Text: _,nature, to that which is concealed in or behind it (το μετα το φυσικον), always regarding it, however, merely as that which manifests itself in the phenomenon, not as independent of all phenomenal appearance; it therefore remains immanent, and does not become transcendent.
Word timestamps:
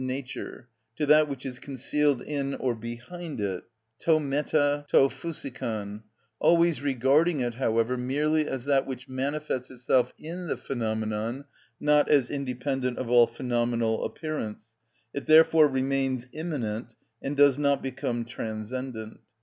_,nature, 0.03 0.67
to 0.95 1.05
that 1.05 1.27
which 1.29 1.45
is 1.45 1.59
concealed 1.59 2.23
in 2.23 2.55
or 2.55 2.73
behind 2.73 3.39
it 3.39 3.63
(το 4.03 4.19
μετα 4.19 4.83
το 4.89 5.07
φυσικον), 5.07 6.01
always 6.39 6.81
regarding 6.81 7.39
it, 7.39 7.53
however, 7.53 7.95
merely 7.95 8.47
as 8.47 8.65
that 8.65 8.87
which 8.87 9.07
manifests 9.07 9.69
itself 9.69 10.11
in 10.17 10.47
the 10.47 10.57
phenomenon, 10.57 11.45
not 11.79 12.09
as 12.09 12.31
independent 12.31 12.97
of 12.97 13.11
all 13.11 13.27
phenomenal 13.27 14.03
appearance; 14.03 14.71
it 15.13 15.27
therefore 15.27 15.67
remains 15.67 16.25
immanent, 16.33 16.95
and 17.21 17.37
does 17.37 17.59
not 17.59 17.83
become 17.83 18.25
transcendent. 18.25 19.19